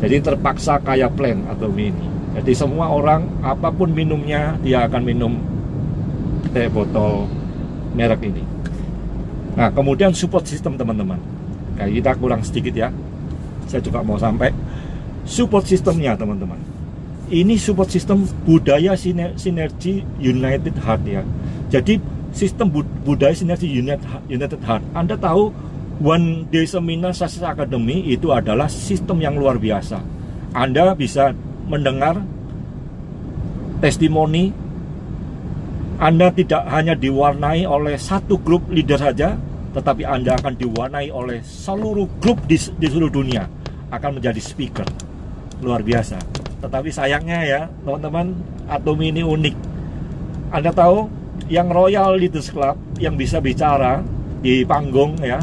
[0.00, 2.06] Jadi terpaksa kayak plan atau mini.
[2.38, 5.32] Jadi semua orang apa pun minumnya dia akan minum
[6.52, 7.26] teh botol
[7.96, 8.44] merek ini.
[9.56, 11.18] Nah kemudian support system teman-teman.
[11.80, 12.88] Kayak kita kurang sedikit ya.
[13.66, 14.52] Saya juga mau sampai
[15.24, 16.75] support sistemnya teman-teman.
[17.26, 21.22] Ini support system budaya sinergi United Heart ya.
[21.74, 21.98] Jadi
[22.30, 22.70] sistem
[23.02, 23.66] budaya sinergi
[24.30, 24.94] United Heart.
[24.94, 25.50] Anda tahu
[25.98, 29.98] One Day Seminar Success Academy itu adalah sistem yang luar biasa.
[30.54, 31.34] Anda bisa
[31.66, 32.22] mendengar
[33.82, 34.54] testimoni
[35.96, 39.32] Anda tidak hanya diwarnai oleh satu grup leader saja,
[39.72, 43.48] tetapi Anda akan diwarnai oleh seluruh grup di, di seluruh dunia
[43.88, 44.84] akan menjadi speaker.
[45.64, 46.35] Luar biasa.
[46.62, 48.32] Tetapi sayangnya ya, teman-teman,
[48.66, 49.56] Atom ini unik.
[50.50, 51.06] Anda tahu,
[51.52, 54.02] yang Royal Leaders Club yang bisa bicara
[54.40, 55.38] di panggung ya,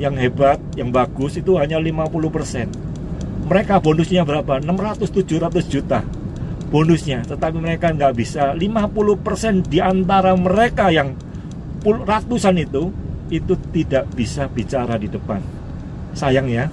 [0.00, 3.46] yang hebat, yang bagus itu hanya 50%.
[3.46, 4.58] Mereka bonusnya berapa?
[4.58, 6.00] 600-700 juta
[6.74, 11.14] bonusnya tetapi mereka nggak bisa 50% di antara mereka yang
[11.84, 12.90] ratusan itu
[13.30, 15.38] itu tidak bisa bicara di depan
[16.18, 16.66] sayang ya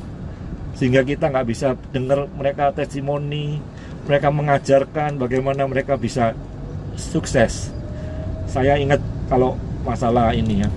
[0.73, 3.61] sehingga kita nggak bisa dengar mereka testimoni
[4.11, 6.35] mereka mengajarkan bagaimana mereka bisa
[6.99, 7.71] sukses
[8.51, 8.99] saya ingat
[9.31, 9.55] kalau
[9.87, 10.69] masalah ini ya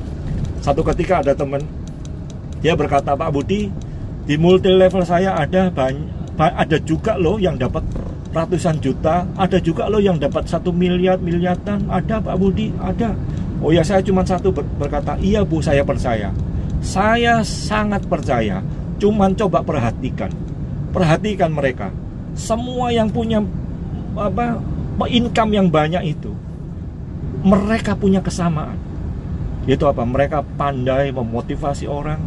[0.63, 1.67] satu ketika ada teman
[2.63, 3.75] dia berkata Pak Budi
[4.25, 7.83] di multi level saya ada banyak ada juga loh yang dapat
[8.35, 13.15] ratusan juta, ada juga loh yang dapat satu miliar, miliaran, ada Pak Budi, ada.
[13.63, 16.35] Oh ya saya cuma satu berkata, iya Bu saya percaya.
[16.83, 18.61] Saya sangat percaya,
[18.99, 20.29] cuman coba perhatikan.
[20.91, 21.95] Perhatikan mereka.
[22.35, 23.43] Semua yang punya
[24.15, 24.59] apa
[25.11, 26.35] income yang banyak itu,
[27.43, 28.79] mereka punya kesamaan.
[29.65, 30.05] Itu apa?
[30.05, 32.21] Mereka pandai memotivasi orang,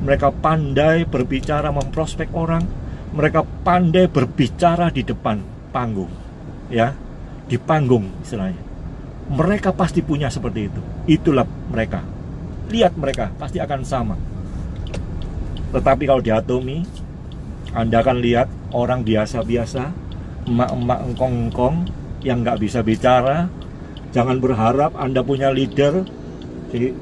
[0.00, 2.64] mereka pandai berbicara memprospek orang,
[3.12, 6.08] mereka pandai berbicara di depan panggung
[6.72, 6.96] ya
[7.44, 8.60] di panggung istilahnya
[9.28, 12.00] mereka pasti punya seperti itu itulah mereka
[12.72, 14.16] lihat mereka pasti akan sama
[15.72, 16.84] tetapi kalau di atomi
[17.72, 19.92] anda akan lihat orang biasa-biasa
[20.48, 21.76] emak-emak engkong-engkong
[22.26, 23.46] yang nggak bisa bicara
[24.10, 26.02] jangan berharap anda punya leader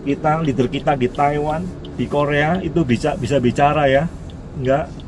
[0.05, 1.63] kita leader kita di Taiwan
[1.95, 4.05] di Korea itu bisa bisa bicara ya
[4.61, 5.01] nggak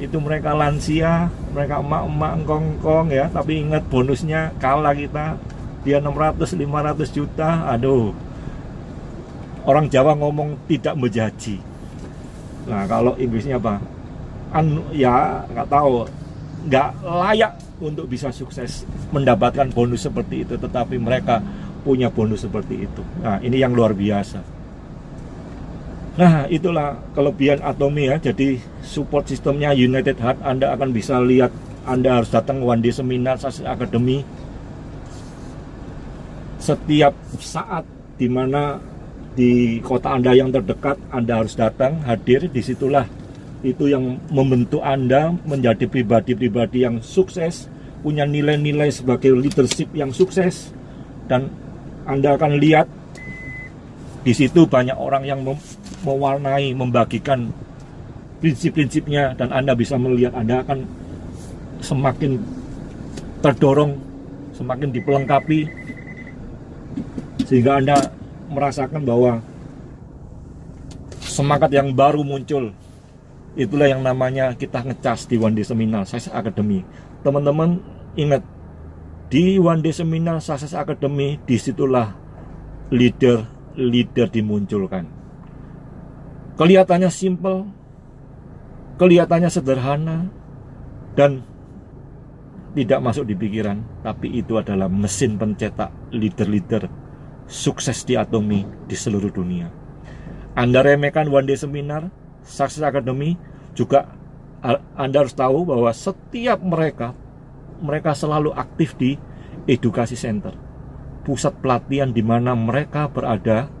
[0.00, 5.36] itu mereka lansia, mereka emak-emak engkong-engkong ya, tapi ingat bonusnya kalah kita
[5.84, 7.68] dia 600 500 juta.
[7.70, 8.12] Aduh.
[9.68, 11.60] Orang Jawa ngomong tidak menjaji.
[12.64, 13.76] Nah, kalau Inggrisnya apa?
[14.50, 16.06] An ya nggak tahu,
[16.66, 18.84] nggak layak untuk bisa sukses
[19.14, 21.40] mendapatkan bonus seperti itu, tetapi mereka
[21.80, 23.02] punya bonus seperti itu.
[23.24, 24.60] Nah, ini yang luar biasa.
[26.20, 28.20] Nah, itulah kelebihan Atomi ya.
[28.20, 31.48] Jadi support sistemnya United Heart Anda akan bisa lihat
[31.88, 34.20] Anda harus datang one day seminar Success Academy
[36.60, 37.88] setiap saat
[38.20, 38.76] di mana
[39.32, 43.08] di kota Anda yang terdekat Anda harus datang hadir di situlah
[43.60, 47.68] itu yang membentuk Anda menjadi pribadi-pribadi yang sukses
[48.00, 50.72] punya nilai-nilai sebagai leadership yang sukses
[51.28, 51.52] dan
[52.08, 52.88] Anda akan lihat
[54.24, 55.40] di situ banyak orang yang
[56.04, 57.52] mewarnai, membagikan
[58.40, 60.84] prinsip-prinsipnya dan Anda bisa melihat Anda akan
[61.84, 62.40] semakin
[63.44, 63.96] terdorong,
[64.56, 65.60] semakin dipelengkapi
[67.44, 67.96] sehingga Anda
[68.48, 69.32] merasakan bahwa
[71.20, 72.72] semangat yang baru muncul
[73.58, 76.86] itulah yang namanya kita ngecas di One Day Seminar Success Academy
[77.26, 77.82] teman-teman
[78.14, 78.42] ingat
[79.30, 82.14] di One Day Seminar Success Academy di situlah
[82.90, 83.42] leader
[83.78, 85.20] leader dimunculkan
[86.60, 87.72] Kelihatannya simple,
[89.00, 90.28] kelihatannya sederhana,
[91.16, 91.40] dan
[92.76, 96.84] tidak masuk di pikiran, tapi itu adalah mesin pencetak leader-leader
[97.48, 99.72] sukses di Atomi di seluruh dunia.
[100.52, 102.12] Anda remehkan One Day Seminar,
[102.44, 103.36] Success Academy,
[103.76, 104.10] juga
[104.96, 107.16] Anda harus tahu bahwa setiap mereka,
[107.80, 109.16] mereka selalu aktif di
[109.64, 110.52] edukasi center,
[111.24, 113.72] pusat pelatihan di mana mereka berada,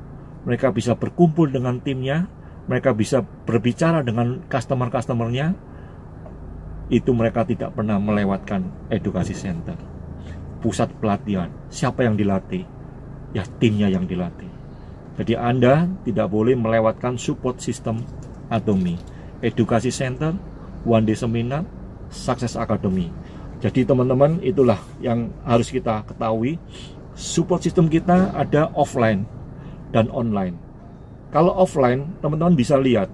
[0.48, 2.24] mereka bisa berkumpul dengan timnya,
[2.64, 5.52] mereka bisa berbicara dengan customer-customernya,
[6.90, 9.76] itu mereka tidak pernah melewatkan edukasi center.
[10.64, 12.64] Pusat pelatihan, siapa yang dilatih?
[13.36, 14.48] Ya timnya yang dilatih.
[15.20, 18.00] Jadi Anda tidak boleh melewatkan support system
[18.50, 18.98] Atomi.
[19.40, 20.36] Edukasi center,
[20.84, 21.64] one day seminar,
[22.12, 23.08] success academy.
[23.64, 26.60] Jadi teman-teman itulah yang harus kita ketahui.
[27.16, 29.24] Support system kita ada offline
[29.92, 30.70] dan online
[31.30, 33.06] kalau offline, teman-teman bisa lihat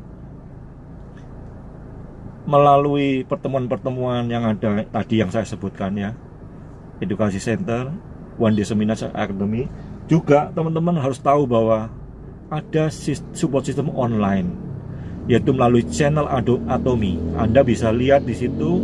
[2.48, 6.16] melalui pertemuan-pertemuan yang ada tadi yang saya sebutkan ya,
[6.96, 7.92] edukasi center,
[8.40, 9.68] one day seminar academy,
[10.08, 11.92] juga teman-teman harus tahu bahwa
[12.48, 12.88] ada
[13.36, 14.48] support system online
[15.26, 17.18] yaitu melalui channel Atomi.
[17.34, 18.78] Anda bisa lihat di situ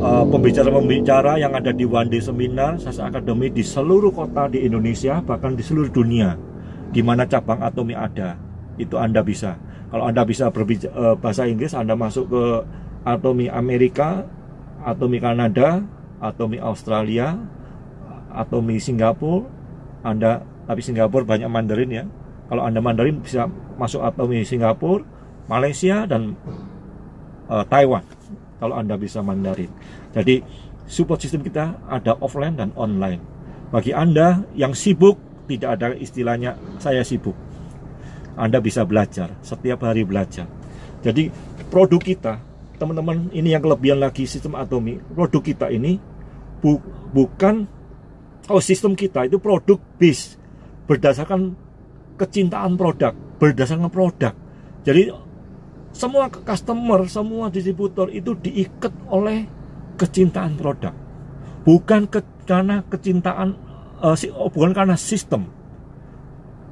[0.00, 5.20] uh, pembicara-pembicara yang ada di One Day Seminar Sasa Academy di seluruh kota di Indonesia
[5.20, 6.34] bahkan di seluruh dunia
[6.90, 8.34] di mana cabang Atomi ada.
[8.80, 9.54] Itu Anda bisa.
[9.92, 12.44] Kalau Anda bisa berbicara uh, bahasa Inggris, Anda masuk ke
[13.04, 14.24] Atomi Amerika,
[14.80, 15.84] Atomi Kanada,
[16.20, 17.36] Atomi Australia,
[18.32, 19.44] Atomi Singapura,
[20.00, 22.04] Anda tapi Singapura banyak Mandarin ya.
[22.48, 23.46] Kalau Anda Mandarin bisa
[23.76, 25.02] masuk Atomi Singapura,
[25.50, 26.38] Malaysia dan
[27.50, 28.06] uh, Taiwan.
[28.62, 29.72] Kalau Anda bisa Mandarin.
[30.14, 30.38] Jadi
[30.86, 33.18] support system kita ada offline dan online.
[33.74, 35.18] Bagi Anda yang sibuk,
[35.50, 37.34] tidak ada istilahnya saya sibuk.
[38.38, 40.46] Anda bisa belajar, setiap hari belajar.
[41.02, 41.32] Jadi
[41.72, 42.38] produk kita,
[42.78, 45.00] teman-teman, ini yang kelebihan lagi sistem atomi.
[45.00, 45.98] Produk kita ini
[46.60, 46.76] bu
[47.10, 47.64] bukan
[48.52, 50.36] oh sistem kita itu produk bis
[50.84, 51.56] berdasarkan
[52.20, 54.36] kecintaan produk, berdasarkan produk.
[54.84, 55.08] Jadi
[56.00, 59.44] semua customer, semua distributor itu diikat oleh
[60.00, 60.96] kecintaan produk,
[61.68, 63.52] bukan ke, karena kecintaan,
[64.00, 65.52] uh, oh, bukan karena sistem.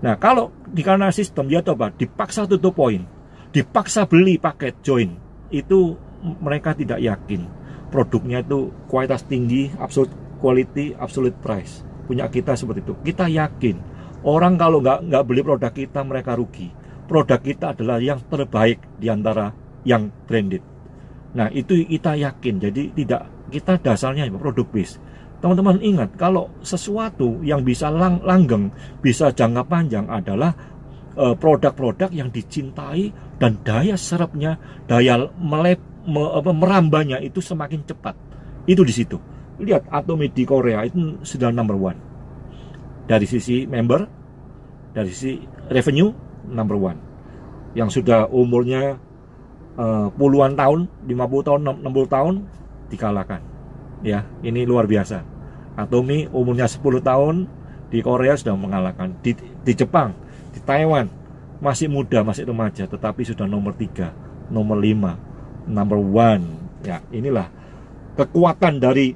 [0.00, 3.04] Nah, kalau di karena sistem, ya coba dipaksa tutup poin,
[3.52, 5.12] dipaksa beli paket join,
[5.52, 5.92] itu
[6.40, 11.84] mereka tidak yakin produknya itu kualitas tinggi, absolute quality, absolute price.
[12.08, 12.94] Punya kita seperti itu.
[13.04, 13.76] Kita yakin
[14.24, 16.72] orang kalau nggak nggak beli produk kita mereka rugi.
[17.08, 19.48] Produk kita adalah yang terbaik di antara
[19.88, 20.60] yang branded.
[21.32, 22.60] Nah itu kita yakin.
[22.60, 25.00] Jadi tidak kita dasarnya produk base.
[25.38, 28.68] Teman-teman ingat kalau sesuatu yang bisa lang langgeng,
[29.00, 30.52] bisa jangka panjang adalah
[31.16, 38.18] eh, produk-produk yang dicintai dan daya serapnya, daya melep, me, apa, merambanya itu semakin cepat.
[38.68, 39.16] Itu di situ.
[39.62, 41.98] Lihat Atomi di Korea itu sudah number one.
[43.08, 44.04] Dari sisi member,
[44.92, 45.38] dari sisi
[45.70, 46.98] revenue number one.
[47.76, 48.96] Yang sudah umurnya
[49.78, 52.34] uh, puluhan tahun, 50 tahun, 60 tahun
[52.90, 53.40] dikalahkan.
[54.02, 55.22] Ya, ini luar biasa.
[55.78, 57.46] Atomi umurnya 10 tahun
[57.88, 59.14] di Korea sudah mengalahkan.
[59.22, 60.14] Di, di Jepang,
[60.50, 61.06] di Taiwan
[61.58, 66.44] masih muda, masih remaja, tetapi sudah nomor 3, nomor 5, number one.
[66.86, 67.50] Ya, inilah
[68.14, 69.14] kekuatan dari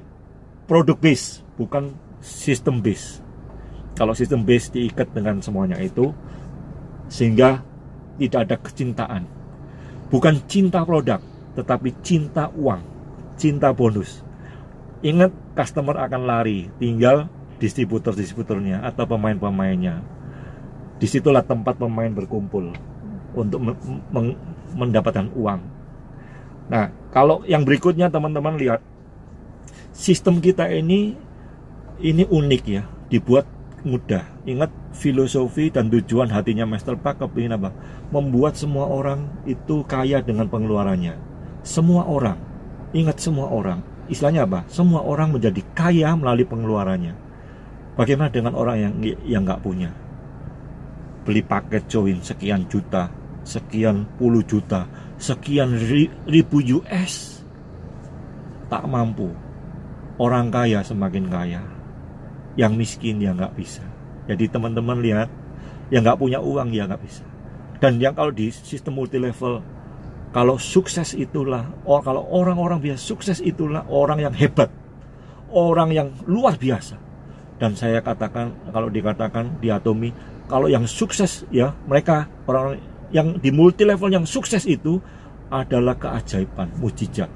[0.67, 3.19] produk base, bukan sistem base.
[3.93, 6.11] Kalau sistem base diikat dengan semuanya itu,
[7.13, 7.61] sehingga
[8.17, 9.23] tidak ada kecintaan.
[10.09, 11.21] Bukan cinta produk,
[11.53, 12.81] tetapi cinta uang,
[13.37, 14.25] cinta bonus.
[15.05, 17.29] Ingat, customer akan lari, tinggal
[17.61, 20.01] distributor-distributornya atau pemain-pemainnya.
[20.97, 22.73] Di situlah tempat pemain berkumpul
[23.37, 23.59] untuk
[24.73, 25.61] mendapatkan uang.
[26.73, 28.81] Nah, kalau yang berikutnya teman-teman lihat,
[29.93, 31.13] sistem kita ini
[32.01, 33.45] ini unik ya, dibuat
[33.83, 34.23] mudah.
[34.47, 37.71] Ingat filosofi dan tujuan hatinya Master Park kepingin apa?
[38.09, 41.15] Membuat semua orang itu kaya dengan pengeluarannya.
[41.63, 42.39] Semua orang,
[42.91, 43.79] ingat semua orang.
[44.11, 44.67] Istilahnya apa?
[44.67, 47.15] Semua orang menjadi kaya melalui pengeluarannya.
[47.95, 48.93] Bagaimana dengan orang yang
[49.23, 49.93] yang nggak punya?
[51.23, 53.07] Beli paket join sekian juta,
[53.47, 54.83] sekian puluh juta,
[55.15, 55.71] sekian
[56.27, 57.45] ribu US,
[58.67, 59.31] tak mampu.
[60.19, 61.61] Orang kaya semakin kaya,
[62.59, 63.83] yang miskin ya nggak bisa.
[64.29, 65.29] Jadi teman-teman lihat,
[65.91, 67.25] yang nggak punya uang ya nggak bisa.
[67.83, 69.59] Dan yang kalau di sistem multi level,
[70.31, 74.71] kalau sukses itulah, or kalau orang-orang biasa sukses itulah orang yang hebat,
[75.51, 76.97] orang yang luar biasa.
[77.59, 80.09] Dan saya katakan kalau dikatakan di atomi,
[80.49, 82.81] kalau yang sukses ya mereka orang
[83.13, 84.97] yang di multi level yang sukses itu
[85.53, 87.29] adalah keajaiban, mujizat.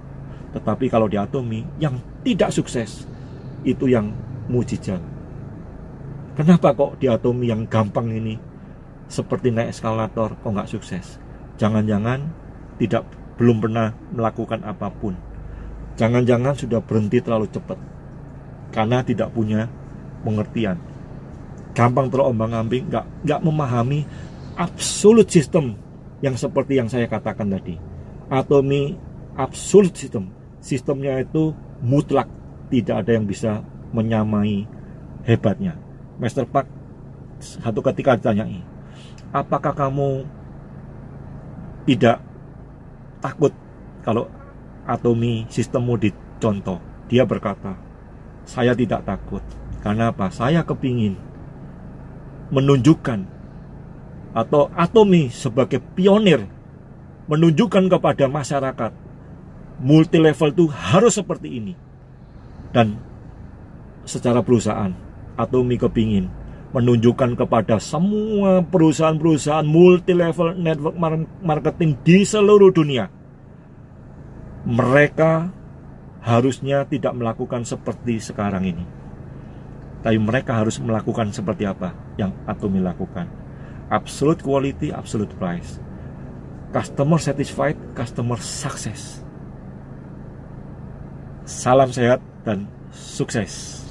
[0.58, 3.06] Tetapi kalau di atomi yang tidak sukses
[3.62, 4.10] itu yang
[4.48, 5.00] mujizat.
[6.38, 8.38] Kenapa kok di atomi yang gampang ini
[9.10, 11.18] seperti naik eskalator kok nggak sukses?
[11.58, 12.22] Jangan-jangan
[12.78, 15.18] tidak belum pernah melakukan apa pun.
[15.98, 17.78] Jangan-jangan sudah berhenti terlalu cepat
[18.70, 19.66] karena tidak punya
[20.22, 20.78] pengertian.
[21.74, 24.06] Gampang terombang-ambing, nggak nggak memahami
[24.58, 25.78] absolute system
[26.22, 27.78] yang seperti yang saya katakan tadi.
[28.30, 28.98] Atomi
[29.38, 32.30] absolute system, sistemnya itu mutlak,
[32.70, 33.62] tidak ada yang bisa
[33.98, 34.70] menyamai
[35.26, 35.74] hebatnya.
[36.22, 36.70] Master Park
[37.42, 38.62] satu ketika ditanyai,
[39.34, 40.26] apakah kamu
[41.90, 42.22] tidak
[43.22, 43.54] takut
[44.06, 44.30] kalau
[44.86, 46.78] atomi sistemmu dicontoh?
[47.10, 47.74] Dia berkata,
[48.46, 49.42] saya tidak takut.
[49.82, 50.30] Karena apa?
[50.34, 51.16] Saya kepingin
[52.52, 53.38] menunjukkan
[54.38, 56.46] atau atomi sebagai pionir
[57.28, 58.92] menunjukkan kepada masyarakat
[59.84, 61.74] multi level itu harus seperti ini
[62.72, 62.98] dan
[64.08, 64.96] secara perusahaan
[65.38, 66.32] atau Mi kepingin
[66.72, 70.96] menunjukkan kepada semua perusahaan-perusahaan multi level network
[71.40, 73.08] marketing di seluruh dunia
[74.68, 75.48] mereka
[76.20, 78.84] harusnya tidak melakukan seperti sekarang ini.
[80.04, 83.32] Tapi mereka harus melakukan seperti apa yang Atomi lakukan?
[83.88, 85.80] Absolute quality, absolute price.
[86.76, 89.24] Customer satisfied, customer success.
[91.48, 93.87] Salam sehat dan sukses.